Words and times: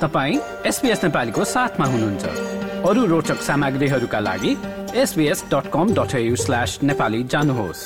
तपाईँ 0.00 0.38
एसपिएस 0.66 1.04
नेपालीको 1.04 1.44
साथमा 1.44 1.86
हुनुहुन्छ। 1.86 2.24
अरू 2.84 3.04
रोचक 3.06 3.40
सामग्रीहरूका 3.42 4.18
लागि 4.20 4.52
SBS 4.94 5.44
dot 5.52 5.70
com 5.72 5.94
dot 5.94 6.12
slash 6.36 6.78
Nepali 6.82 7.22
जानुहोस्। 7.24 7.82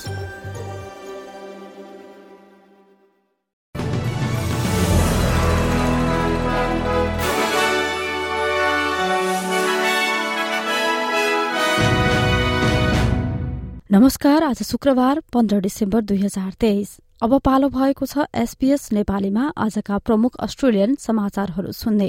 नमस्कार 13.93 14.43
आज 14.45 14.63
शुक्रबार 14.63 15.21
पन्ध्र 15.33 15.61
डिसेम्बर 15.61 16.01
दुई 16.01 16.19
हजार 16.19 16.51
तेइस। 16.61 16.99
अब 17.23 17.39
पालो 17.39 17.69
भएको 17.69 18.07
छ 18.07 18.25
एसपीएस 18.35 18.93
नेपालीमा 18.93 19.43
आजका 19.57 19.97
प्रमुख 19.99 20.37
अस्ट्रेलियन 20.41 20.95
समाचारहरू 20.95 21.73
सुन्ने। 21.73 22.09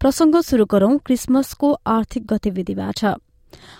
प्रसंग 0.00 0.40
शुरू 0.40 0.64
गरौं 0.64 0.98
क्रिसमसको 0.98 1.72
आर्थिक 1.86 2.26
गतिविधिबाट। 2.26 3.04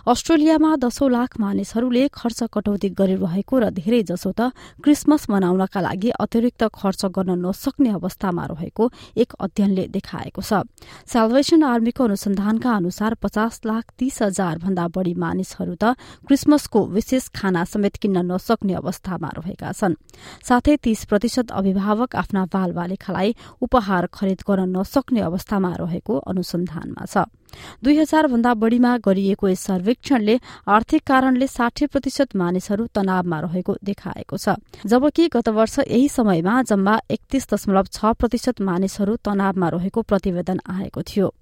अस्ट्रेलियामा 0.06 0.70
दशौं 0.76 1.08
लाख 1.10 1.30
मानिसहरूले 1.40 2.04
खर्च 2.12 2.40
कटौती 2.54 2.88
गरिरहेको 2.98 3.54
र 3.58 3.64
धेरै 3.72 4.02
जसो 4.10 4.30
त 4.32 4.52
क्रिसमस 4.82 5.22
मनाउनका 5.30 5.80
लागि 5.80 6.10
अतिरिक्त 6.18 6.62
खर्च 6.72 7.02
गर्न 7.16 7.38
नसक्ने 7.46 7.90
अवस्थामा 7.98 8.44
रहेको 8.52 8.84
एक 9.16 9.30
अध्ययनले 9.40 9.84
देखाएको 9.96 10.42
छ। 10.42 10.64
सेल्भेसन 11.06 11.62
आर्मीको 11.62 12.02
अनुसन्धानका 12.04 12.70
अनुसार 12.72 13.12
पचास 13.22 13.60
लाख 13.64 13.84
तीस 13.98 14.22
हजार 14.22 14.58
भन्दा 14.64 14.86
बढ़ी 14.94 15.14
मानिसहरू 15.14 15.74
त 15.74 15.96
क्रिसमसको 16.26 16.80
विशेष 16.92 17.28
खाना 17.34 17.64
समेत 17.64 17.96
किन्न 18.02 18.26
नसक्ने 18.30 18.74
अवस्थामा 18.74 19.28
रहेका 19.36 19.72
छन्। 19.72 19.98
साथै 20.42 20.76
तीस 20.82 21.04
प्रतिशत 21.10 21.50
अभिभावक 21.52 22.16
आफ्ना 22.16 22.42
बाल 22.52 22.70
बालिकालाई 22.72 23.34
उपहार 23.62 24.06
खरिद 24.12 24.40
गर्न 24.48 24.76
नसक्ने 24.76 25.20
अवस्थामा 25.20 25.70
रहेको 25.80 26.12
अनुसन्धानमा 26.30 27.04
छ। 27.06 27.26
दुई 27.84 27.96
हजार 27.98 28.26
भन्दा 28.26 28.54
बढ़ीमा 28.54 28.96
गरिएको 28.96 29.48
यस 29.48 29.60
सर्वेक्षणले 29.60 30.38
आर्थिक 30.68 31.02
कारणले 31.06 31.46
साठी 31.46 31.86
प्रतिशत 31.86 32.36
मानिसहरू 32.36 32.86
तनावमा 32.94 33.40
रहेको 33.40 33.76
देखाएको 33.84 34.36
छ। 34.36 34.48
जबकि 34.86 35.28
गत 35.28 35.48
वर्ष 35.48 35.78
यही 35.78 36.08
समयमा 36.08 36.62
जम्मा 36.62 36.98
एकतीस 37.10 37.46
दशमलव 37.54 37.86
छ 37.92 38.14
प्रतिशत 38.18 38.60
मानिसहरू 38.60 39.16
तनावमा 39.24 39.68
रहेको 39.68 40.02
प्रतिवेदन 40.02 40.60
आएको 40.68 41.02
थियो। 41.02 41.34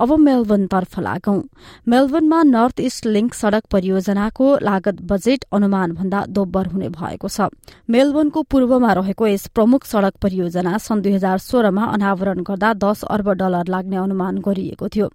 अब 0.00 0.12
मेलबर्नतर्फ 0.18 0.98
लागौं। 0.98 1.40
मेलबर्नमा 1.88 2.42
नर्थ 2.44 2.80
इस्ट 2.80 3.06
लिंक 3.06 3.34
सड़क 3.34 3.64
परियोजनाको 3.70 4.46
लागत 4.62 5.02
बजेट 5.02 5.44
अनुमान 5.52 5.92
भन्दा 5.92 6.24
दोब्बर 6.28 6.66
हुने 6.66 6.88
भएको 6.90 7.28
छ। 7.28 7.48
मेलबर्नको 7.90 8.42
पूर्वमा 8.44 8.92
रहेको 8.92 9.26
यस 9.26 9.46
प्रमुख 9.54 9.84
सड़क 9.86 10.14
परियोजना 10.22 10.76
सन् 10.78 11.02
दुई 11.02 11.12
हजार 11.12 11.38
सोह्रमा 11.40 11.84
अनावरण 11.92 12.42
गर्दा 12.42 12.72
दस 12.74 13.04
अर्ब 13.04 13.30
डलर 13.34 13.66
लाग्ने 13.68 13.96
अनुमान 13.96 14.38
गरिएको 14.40 14.88
थियो। 14.88 15.08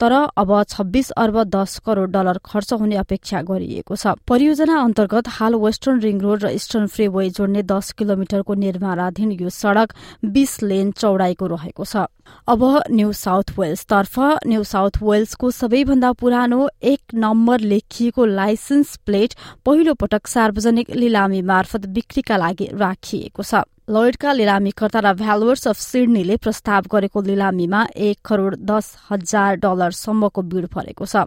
तर 0.00 0.12
अब 0.12 0.50
छब्बीस 0.64 1.10
अर्ब 1.12 1.42
दस 1.46 1.78
करोड़ 1.86 2.10
डलर 2.10 2.38
खर्च 2.44 2.72
हुने 2.74 2.96
अपेक्षा 2.96 3.42
गरिएको 3.42 3.96
छ। 3.96 4.14
परियोजना 4.28 4.80
अन्तर्गत 4.80 5.28
हाल 5.38 5.54
वेस्टर्न 5.56 6.00
रिङ 6.00 6.20
रोड 6.20 6.44
र 6.44 6.48
इस्टर्न 6.52 6.86
फ्रीवे 6.86 7.28
जोड्ने 7.30 7.62
दस 7.64 7.92
किलोमिटरको 7.98 8.54
निर्माणाधीन 8.54 9.30
यो 9.32 9.50
सड़क 9.50 9.94
बीस 10.24 10.62
लेन 10.62 10.90
चौड़ाईको 10.92 11.46
रहेको 11.46 11.84
छ। 11.84 12.06
अब 12.48 12.60
न्यू 12.90 13.12
साउथ 13.14 13.52
वेल्स 13.58 13.84
तर्फ 14.04 14.46
न्यू 14.46 14.62
साउथ 14.64 14.96
वेल्सको 15.02 15.50
सबैभन्दा 15.50 16.10
पुरानो 16.20 16.68
एक 16.84 17.14
नम्बर 17.16 17.60
लेखिएको 17.62 18.24
लाइसेन्स 18.28 18.96
प्लेट 19.06 19.34
पहिलो 19.64 19.94
पटक 19.94 20.26
सार्वजनिक 20.26 20.90
लिलामी 20.92 21.40
मार्फत 21.42 21.86
बिक्रीका 21.88 22.36
लागि 22.36 22.68
राखिएको 22.74 23.42
छ। 23.42 23.64
लोयडका 23.88 24.32
लिलामीकर्ता 24.32 25.00
र 25.00 25.12
भ्यालुवर्स 25.14 25.66
अफ 25.68 25.78
सिडनीले 25.78 26.36
प्रस्ताव 26.36 26.92
गरेको 26.92 27.22
लिलामीमा 27.22 27.80
एक 27.96 28.18
करोड़ 28.24 28.54
दस 28.54 28.92
हजार 29.10 29.56
डलरसम्मको 29.64 30.42
बीड़ 30.44 30.66
परेको 30.68 31.04
छ। 31.06 31.24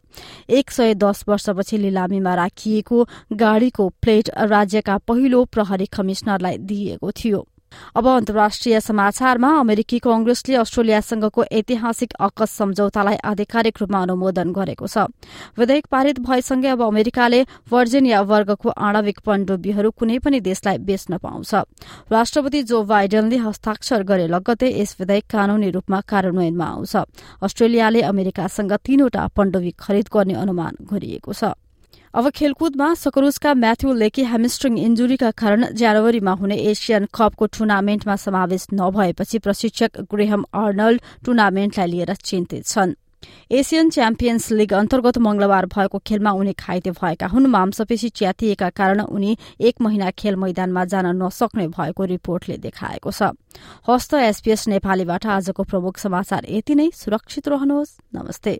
एक 0.47 0.71
सय 0.71 0.93
दस 0.95 1.25
वर्षपछि 1.27 1.77
लिलामीमा 1.81 2.33
राखिएको 2.35 2.97
गाड़ीको 3.33 3.89
प्लेट 4.01 4.29
राज्यका 4.53 4.97
पहिलो 5.07 5.45
प्रहरी 5.49 5.85
कमिश्नरलाई 5.93 6.57
दिइएको 6.61 7.11
थियो। 7.11 7.45
अब 7.95 8.07
अन्तर्राष्ट्रिय 8.07 8.79
समाचारमा 8.79 9.49
अमेरिकी 9.59 9.99
कंग्रेसले 9.99 10.55
अस्ट्रेलियासँगको 10.55 11.43
ऐतिहासिक 11.51 12.13
अकस 12.19 12.51
सम्झौतालाई 12.57 13.15
आधिकारिक 13.23 13.77
रूपमा 13.81 14.01
अनुमोदन 14.01 14.51
गरेको 14.51 14.87
छ। 14.87 15.05
विधेयक 15.57 15.85
पारित 15.91 16.19
भएसँगै 16.19 16.69
अब 16.69 16.81
अमेरिकाले 16.83 17.41
वर्जिनिया 17.71 18.21
वर्गको 18.23 18.69
आणविक 18.69 19.19
पण्डुबीहरू 19.25 19.91
कुनै 19.91 20.17
पनि 20.19 20.39
देशलाई 20.39 20.77
बेच्न 20.87 21.17
पाउँछ। 21.17 21.53
राष्ट्रपति 22.11 22.63
जो 22.63 22.83
बाइडेनले 22.83 23.37
हस्ताक्षर 23.37 24.03
गरे 24.03 24.27
लगत्तै 24.27 24.71
यस 24.71 24.95
विधेयक 24.99 25.25
कानूनी 25.27 25.69
रूपमा 25.71 26.01
कार्यान्वयनमा 26.07 26.65
आउँछ। 26.65 26.95
अस्ट्रेलियाले 27.43 28.01
अमेरिकासँग 28.01 28.73
तीनवटा 28.85 29.27
पण्डुबी 29.35 29.71
खरिद 29.79 30.07
गर्ने 30.13 30.33
अनुमान 30.33 30.75
गरिएको 30.87 31.33
छ। 31.33 31.53
अब 32.13 32.29
खेलकुदमा 32.29 32.93
सकरुजका 32.93 33.53
म्याथ्यू 33.53 33.93
लेकी 33.93 34.23
हेमिस्ट्रिङ 34.23 34.77
इन्जुरीका 34.79 35.31
कारण 35.31 35.65
जनवरीमा 35.73 36.31
हुने 36.31 36.55
एसियन 36.71 37.07
कपको 37.13 37.45
टुर्नामेन्टमा 37.47 38.15
समावेश 38.15 38.67
नभएपछि 38.73 39.39
प्रशिक्षक 39.39 39.99
ग्रेहम 40.13 40.45
अर्नल्ड 40.53 41.01
टुर्नामेन्टलाई 41.25 41.87
लिएर 41.87 42.13
चिन्तित 42.15 42.65
छन्। 42.65 42.95
एसियन 43.51 43.89
च्याम्पियन्स 43.89 44.51
लीग 44.51 44.73
अन्तर्गत 44.73 45.17
मंगलबार 45.17 45.65
भएको 45.65 45.97
खेलमा 45.99 46.31
उनी 46.31 46.53
घाइते 46.53 46.91
भएका 46.91 47.27
हुन्। 47.27 47.47
मांसपेशी 47.47 48.09
च्यातिएका 48.09 48.69
कारण 48.69 49.01
उनी 49.01 49.37
एक 49.61 49.81
महिना 49.81 50.11
खेल 50.11 50.35
मैदानमा 50.35 50.85
जान 50.85 51.05
नसक्ने 51.23 51.67
भएको 51.67 52.05
रिपोर्टले 52.05 52.57
देखाएको 52.57 53.11
छ। 53.11 53.33
हस्त 53.89 54.13
एसपीएस 54.13 54.67
नेपालीबाट 54.67 55.25
आजको 55.25 55.63
प्रमुख 55.63 55.97
समाचार 55.97 56.45
यति 56.49 56.75
नै। 56.75 56.89
सुरक्षित 56.93 57.47
रहनुहोस्। 57.47 57.97
नमस्ते। 58.15 58.59